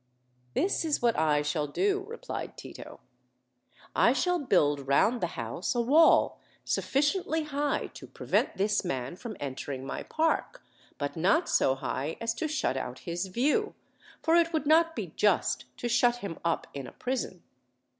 [0.55, 3.01] "This is what I shall do," replied Tito:
[3.95, 9.37] "I shall build round the house a wall sufficiently high to prevent this man from
[9.39, 10.63] entering my park,
[10.97, 13.75] but not so high as to shut out his view,
[14.23, 17.43] for it would not be just to shut him up in a prison.